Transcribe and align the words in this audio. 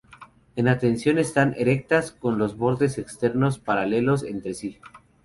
En 0.55 0.67
atención 0.67 1.19
están 1.19 1.53
erectas, 1.59 2.11
con 2.11 2.39
los 2.39 2.57
bordes 2.57 2.97
externos 2.97 3.59
paralelos 3.59 4.23
entre 4.23 4.55
sí. 4.55 4.79